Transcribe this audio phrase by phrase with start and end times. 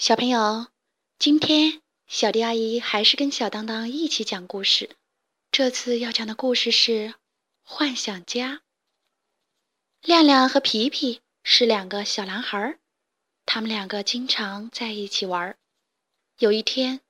[0.00, 0.68] 小朋友，
[1.18, 4.96] 今天小迪阿姨还是跟小当当一起讲故事。
[5.52, 7.08] 这次要讲的故事是
[7.62, 8.54] 《幻想家》。
[10.00, 12.78] 亮亮和皮皮是两个小男孩，
[13.44, 15.54] 他们两个经常在一起玩。
[16.38, 17.02] 有一天，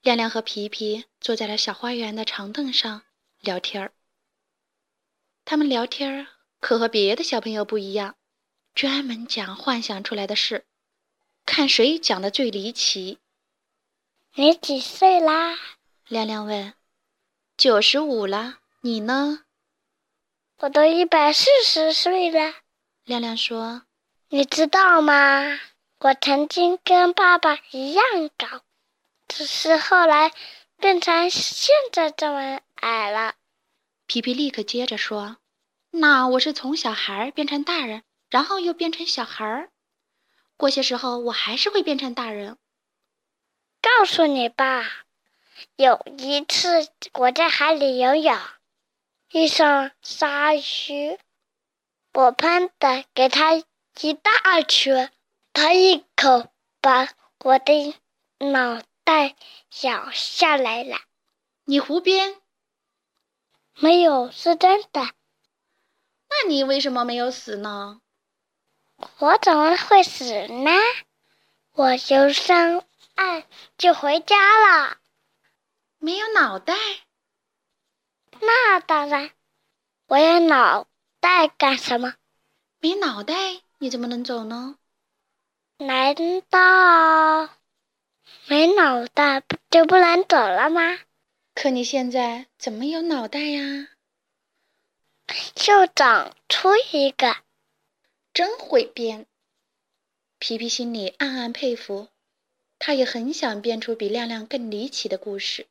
[0.00, 3.02] 亮亮和皮皮坐在了小花园的长凳上
[3.40, 3.92] 聊天儿。
[5.44, 6.28] 他们聊天儿
[6.60, 8.14] 可和别的小朋友不一样，
[8.72, 10.64] 专门讲幻想出来的事。
[11.50, 13.18] 看谁讲的最离奇。
[14.34, 15.58] 你几岁啦？
[16.06, 16.74] 亮亮问。
[17.56, 19.40] 九十五了，你呢？
[20.58, 22.54] 我都一百四十岁了。
[23.02, 23.82] 亮亮说。
[24.28, 25.58] 你知道吗？
[25.98, 28.04] 我曾经跟爸爸一样
[28.38, 28.62] 高，
[29.26, 30.30] 只是后来
[30.76, 33.34] 变成现在这么矮了。
[34.06, 35.38] 皮皮立刻接着说
[35.90, 39.72] ：“那我是从小孩变成大人，然后又变成小孩儿。”
[40.60, 42.58] 过些时候，我还是会变成大人。
[43.80, 45.06] 告诉你吧，
[45.76, 48.38] 有一次我在海里游泳，
[49.32, 51.18] 遇上鲨鱼，
[52.12, 55.10] 我喷的给它一大圈，
[55.54, 56.52] 它一口
[56.82, 57.08] 把
[57.38, 57.94] 我的
[58.38, 59.34] 脑袋
[59.80, 60.98] 咬下来了。
[61.64, 62.36] 你胡编？
[63.76, 65.14] 没有，是真的。
[66.28, 68.02] 那你为什么没有死呢？
[69.18, 70.70] 我怎么会死呢？
[71.72, 72.84] 我游上
[73.14, 73.44] 岸
[73.78, 74.98] 就回家了。
[75.98, 76.74] 没有脑袋？
[78.40, 79.30] 那当然。
[80.06, 80.86] 我有脑
[81.20, 82.14] 袋干什么？
[82.80, 83.34] 没脑袋
[83.78, 84.76] 你怎么能走呢？
[85.78, 86.14] 难
[86.50, 87.48] 道
[88.46, 90.98] 没脑袋就不能走了吗？
[91.54, 93.88] 可你现在怎么有脑袋呀？
[95.54, 97.36] 就长出一个。
[98.40, 99.26] 真会编，
[100.38, 102.08] 皮皮心里暗暗佩服，
[102.78, 105.66] 他也很想编出比亮亮更离奇的故事。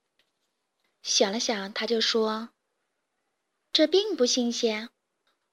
[1.02, 2.50] 想了想，他就说
[3.74, 4.90] ：“这并不新鲜，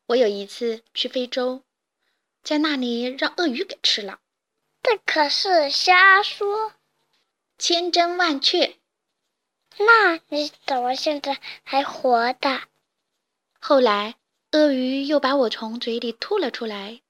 [0.09, 1.63] 我有一次去非洲，
[2.43, 4.21] 在那里让鳄鱼给吃了。”
[4.85, 6.75] 这可是瞎说，
[7.57, 8.77] 千真万确。
[9.79, 12.65] 那你怎么现在还活的？
[13.59, 14.17] 后来。
[14.53, 17.03] 鳄鱼又把我从嘴里吐了出来，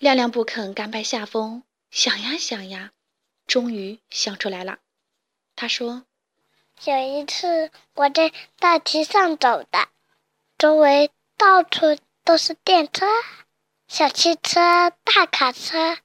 [0.00, 2.92] 亮亮不肯甘拜下风，想呀想呀，
[3.46, 4.78] 终于想出来了。
[5.54, 6.06] 他说
[6.86, 9.88] ：“有一次我在大街上走的，
[10.56, 13.04] 周围到处都是电车、
[13.88, 15.98] 小汽车、大卡车。”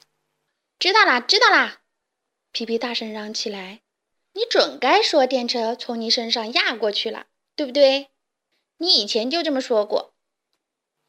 [0.78, 1.78] 知道啦，知道啦！
[2.52, 3.80] 皮皮大声嚷起来
[4.36, 8.10] ：“你准该说电车从你身上压过去了，对不对？
[8.76, 10.14] 你以前就这么说过。”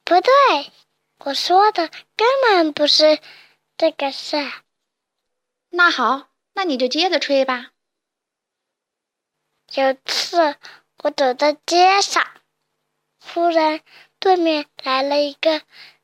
[0.07, 0.71] 不对，
[1.19, 3.21] 我说的根本不是
[3.77, 4.37] 这个事。
[5.71, 7.73] 那好，那你就接着吹吧。
[9.75, 10.57] 有次
[10.99, 12.25] 我走在街上，
[13.19, 13.81] 忽然
[14.21, 15.63] 对面来了一个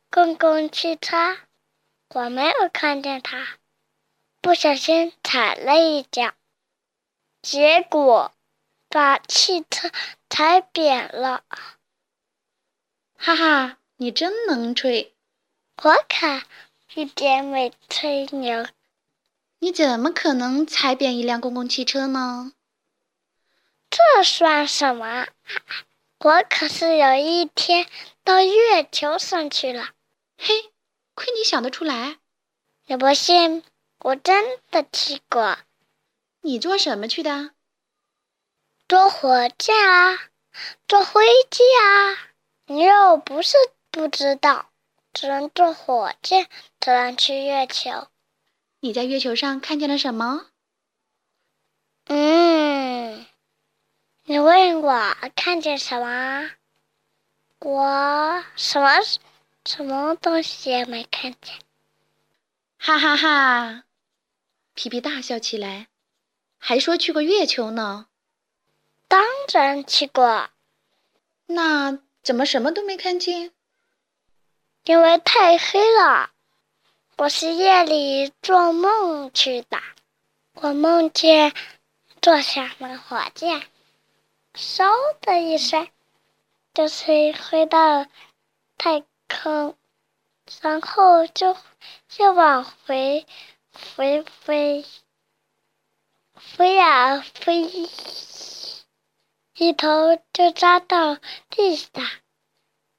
[0.09, 1.37] 公共汽车，
[2.09, 3.59] 我没有看见他，
[4.41, 6.33] 不小心踩了一脚，
[7.41, 8.33] 结果
[8.89, 9.89] 把汽车
[10.29, 11.45] 踩扁了。
[13.15, 13.77] 哈哈。
[14.03, 15.13] 你真能吹，
[15.81, 16.41] 我可
[16.93, 18.67] 一点没吹牛。
[19.59, 22.51] 你怎么可能踩扁一辆公共汽车呢？
[23.89, 25.27] 这算什么？
[26.19, 27.87] 我可是有一天
[28.25, 29.91] 到月球上去了。
[30.37, 30.73] 嘿，
[31.15, 32.17] 亏你想得出来！
[32.87, 33.63] 你不信？
[33.99, 35.59] 我真的去过。
[36.41, 37.51] 你坐什么去的？
[38.89, 40.19] 坐火箭啊，
[40.89, 42.19] 坐飞机啊。
[42.65, 43.55] 你又不是。
[43.93, 44.71] 不知道，
[45.13, 46.49] 只能坐火箭
[46.81, 48.07] 才能去月球。
[48.79, 50.47] 你在月球上看见了什么？
[52.05, 53.23] 嗯，
[54.23, 56.49] 你问我看见什么？
[57.59, 58.89] 我什么
[59.63, 61.59] 什么东西也没看见。
[62.79, 63.83] 哈哈哈！
[64.73, 65.87] 皮皮大笑起来，
[66.57, 68.07] 还说去过月球呢。
[69.07, 69.23] 当
[69.53, 70.49] 然去过。
[71.45, 73.51] 那怎么什么都没看见？
[74.85, 76.29] 因为太黑了，
[77.15, 79.77] 我是夜里做梦去的。
[80.55, 81.53] 我梦见
[82.21, 83.63] 坐上了火箭，
[84.53, 84.91] 嗖
[85.21, 85.87] 的一声
[86.73, 88.05] 就是飞到
[88.77, 89.77] 太空，
[90.59, 91.55] 然后就
[92.17, 93.25] 又往回
[93.71, 94.85] 飞飞
[96.35, 97.71] 飞呀飞，
[99.55, 101.15] 一头就扎到
[101.49, 101.89] 地上。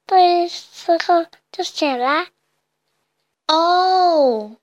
[0.07, 1.27] 这时候。
[1.55, 2.27] 就醒了。
[3.47, 4.57] 哦，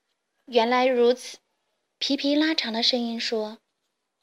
[0.45, 1.39] 原来如此。
[1.97, 3.57] 皮皮拉长了声音说：“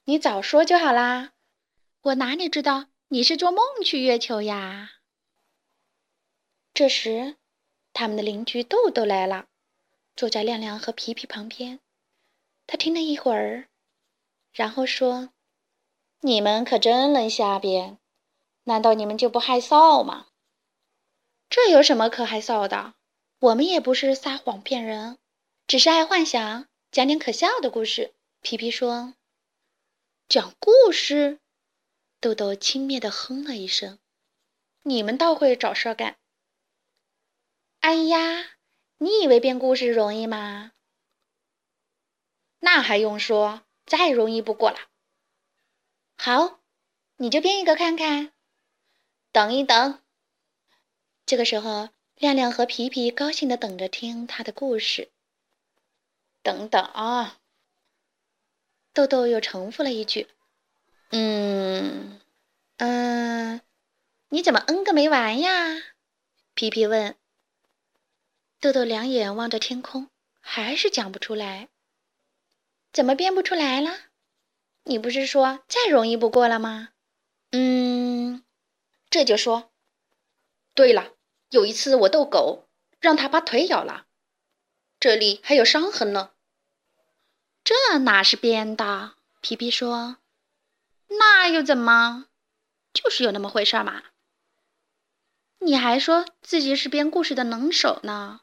[0.06, 1.32] 你早说就好啦，
[2.02, 4.92] 我哪里知道你是做梦去月球呀？”
[6.72, 7.34] 这时，
[7.92, 9.46] 他们的邻居豆豆来了，
[10.14, 11.80] 坐在亮亮和皮皮旁边。
[12.68, 13.66] 他听了一会儿，
[14.52, 15.30] 然后说
[16.22, 17.98] ：“你们可真能瞎编，
[18.62, 20.28] 难道你们就不害臊吗？”
[21.50, 22.94] 这有什么可害臊的？
[23.40, 25.18] 我们也不是撒谎骗人，
[25.66, 28.14] 只是爱幻想，讲点可笑的故事。
[28.40, 29.14] 皮皮说
[30.28, 31.40] ：“讲故事。”
[32.20, 33.98] 豆豆轻蔑地哼了一声
[34.84, 36.18] ：“你们倒会找事儿干。”
[37.80, 38.52] 哎呀，
[38.98, 40.70] 你以为编故事容易吗？
[42.60, 44.78] 那还用说，再容易不过了。
[46.16, 46.60] 好，
[47.16, 48.32] 你就编一个看看。
[49.32, 50.00] 等一等。
[51.30, 55.12] 这个时候，亮亮和皮皮高兴地等着听他的故事。
[56.42, 57.38] 等等啊！
[58.92, 60.26] 豆豆又重复了一句
[61.12, 62.20] ：“嗯，
[62.78, 63.60] 嗯，
[64.30, 65.80] 你怎么嗯个没完呀？”
[66.54, 67.14] 皮皮问。
[68.58, 70.10] 豆豆两眼望着天空，
[70.40, 71.68] 还是讲不出来。
[72.92, 73.96] 怎么编不出来了？
[74.82, 76.88] 你不是说再容易不过了吗？
[77.52, 78.42] 嗯，
[79.08, 79.70] 这就说
[80.74, 81.14] 对了。
[81.50, 82.68] 有一次我逗狗，
[83.00, 84.06] 让它把腿咬了，
[85.00, 86.30] 这里还有伤痕呢。
[87.64, 89.14] 这哪是编的？
[89.40, 90.18] 皮皮说
[91.18, 92.26] ：“那又怎么？
[92.92, 94.04] 就是有那么回事嘛。”
[95.58, 98.42] 你还说自己是编故事的能手呢？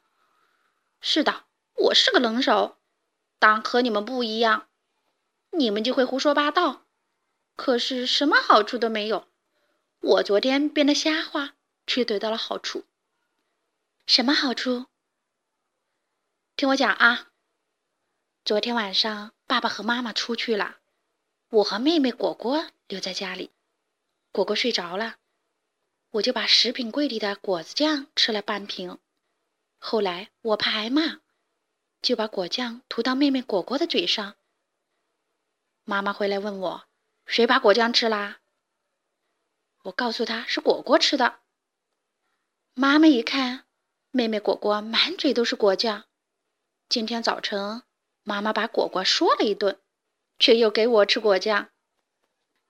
[1.00, 1.46] 是的，
[1.76, 2.78] 我是个能手，
[3.40, 4.68] 但和你们不一样。
[5.52, 6.86] 你们就会胡说八道，
[7.56, 9.30] 可是什么好处都没有。
[10.02, 11.54] 我昨天编的瞎话，
[11.88, 12.84] 却得到了好处。
[14.08, 14.86] 什么好处？
[16.56, 17.28] 听我讲啊！
[18.46, 20.78] 昨天晚上，爸爸和妈妈出去了，
[21.50, 23.52] 我和妹妹果果留在家里。
[24.32, 25.18] 果果睡着了，
[26.12, 28.98] 我就把食品柜里的果子酱吃了半瓶。
[29.78, 31.20] 后来我怕挨骂，
[32.02, 34.38] 就把果酱涂到妹妹果果的嘴上。
[35.84, 36.88] 妈妈回来问我，
[37.26, 38.40] 谁把果酱吃啦？
[39.82, 41.42] 我告诉她是果果吃的。
[42.74, 43.67] 妈妈一看。
[44.12, 46.06] 妹妹果果满嘴都是果酱，
[46.90, 47.84] 今天早晨
[48.24, 49.80] 妈妈把果果说了一顿，
[50.40, 51.70] 却又给我吃果酱，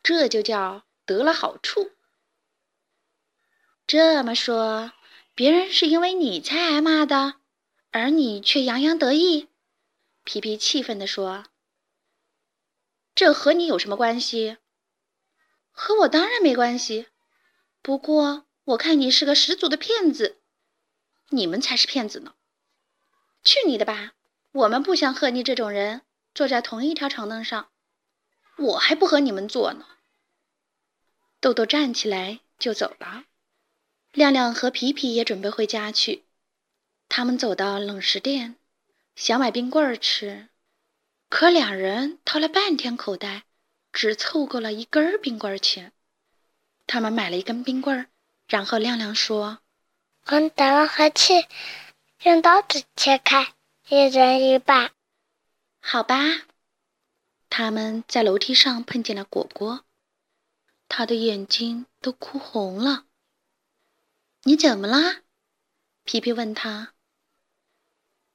[0.01, 1.91] 这就叫得了好处。
[3.85, 4.91] 这么说，
[5.35, 7.35] 别人是因为你才挨骂的，
[7.91, 9.47] 而你却洋洋得意？
[10.23, 11.45] 皮皮气愤地说
[13.15, 14.57] ：“这和你有什么关系？
[15.71, 17.07] 和我当然没关系。
[17.81, 20.41] 不过我看你是个十足的骗子。”
[21.29, 22.33] 你们才是骗子呢！
[23.43, 24.13] 去你的吧！
[24.51, 26.01] 我们不想和你这种人
[26.33, 27.69] 坐在同一条长凳上，
[28.57, 29.85] 我还不和你们坐呢。
[31.39, 33.25] 豆豆站起来就走了，
[34.11, 36.25] 亮亮和皮皮也准备回家去。
[37.09, 38.55] 他们走到冷食店，
[39.15, 40.49] 想买冰棍儿吃，
[41.29, 43.43] 可两人掏了半天口袋，
[43.93, 45.93] 只凑够了一根冰棍钱。
[46.87, 48.07] 他们买了一根冰棍儿，
[48.47, 49.59] 然后亮亮说。
[50.29, 51.47] 我们打完和气，
[52.23, 53.53] 用刀子切开，
[53.87, 54.91] 一人一半。
[55.79, 56.15] 好吧。
[57.49, 59.85] 他们在楼梯上碰见了果果，
[60.89, 63.05] 他的眼睛都哭红了。
[64.43, 65.21] 你怎么啦？
[66.03, 66.93] 皮皮问他。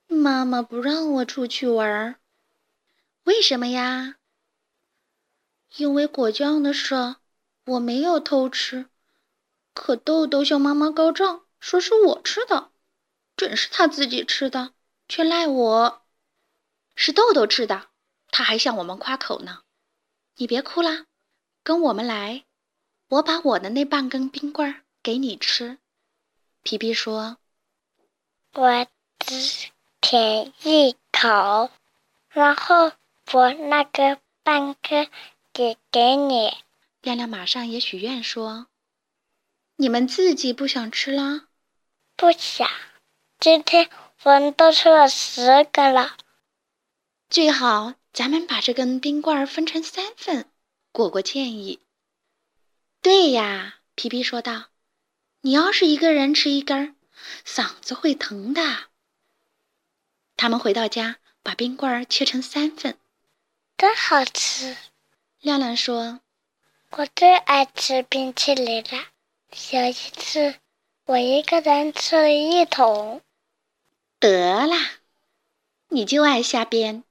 [0.06, 2.14] 妈妈不让我出去玩儿。
[3.24, 4.16] 为什么呀？
[5.76, 7.16] 因为果酱的事，
[7.66, 8.86] 我没有偷吃，
[9.74, 11.42] 可豆豆向妈妈告状。
[11.62, 12.72] 说是我吃的，
[13.36, 14.74] 准是他自己吃的，
[15.08, 16.02] 却赖我。
[16.96, 17.88] 是豆豆吃的，
[18.32, 19.62] 他还向我们夸口呢。
[20.34, 21.06] 你别哭啦，
[21.62, 22.44] 跟我们来，
[23.06, 25.78] 我把我的那半根冰棍儿给你吃。
[26.64, 27.38] 皮皮说
[28.54, 28.86] ：“我
[29.20, 31.70] 只舔一口，
[32.28, 32.90] 然后
[33.32, 35.08] 我那个半根
[35.52, 36.52] 给给你。”
[37.02, 38.66] 亮亮马上也许愿说
[39.76, 41.48] ：“你们自己不想吃啦？”
[42.22, 42.70] 不想，
[43.40, 43.90] 今天
[44.22, 46.16] 我们都吃了十个了。
[47.28, 50.48] 最好咱们把这根冰棍分成三份。
[50.92, 51.80] 果果建议。
[53.00, 54.66] 对呀，皮皮说道
[55.42, 56.94] ：“你要是一个人吃一根，
[57.44, 58.62] 嗓子会疼的。”
[60.38, 63.00] 他们回到家，把冰棍切成三份。
[63.76, 64.76] 真好吃，
[65.40, 66.20] 亮亮说
[66.90, 69.08] ：“我最爱吃冰淇淋了。”
[69.72, 70.60] 有一次。
[71.04, 73.22] 我一个人吃了一桶，
[74.20, 74.76] 得啦，
[75.88, 77.02] 你就爱瞎编，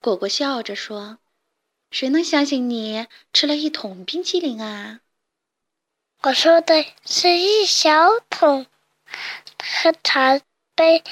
[0.00, 1.18] 果果笑着说
[1.90, 5.00] ：“谁能相信你吃了一桶冰淇淋啊？”
[6.22, 8.66] 我说的是一小桶，
[9.58, 10.40] 和茶
[10.76, 11.02] 杯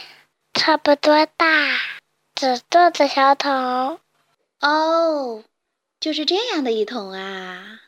[0.55, 1.81] 差不多大，
[2.37, 3.99] 纸做的小桶。
[4.61, 5.43] 哦，
[5.99, 7.81] 就是这样的一桶啊！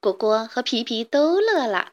[0.00, 1.92] 果果和皮皮都乐了。